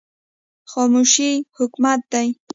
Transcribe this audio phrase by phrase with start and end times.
[0.71, 2.27] خاموشي حکمت دی